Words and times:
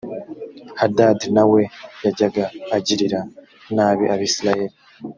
hadadi 0.79 1.27
na 1.35 1.43
we 1.51 1.61
yajyaga 2.03 2.43
agirira 2.75 3.19
nabi 3.75 4.05
abisirayeli 4.13 4.75